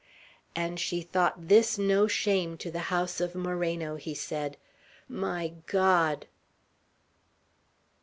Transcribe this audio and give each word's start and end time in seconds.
"And 0.55 0.79
she 0.79 1.01
thought 1.01 1.47
this 1.47 1.77
no 1.77 2.07
shame 2.07 2.57
to 2.57 2.71
the 2.71 2.89
house 2.89 3.21
of 3.21 3.35
Moreno!" 3.35 3.97
he 3.97 4.15
said. 4.15 4.57
"My 5.07 5.53
God!" 5.67 6.25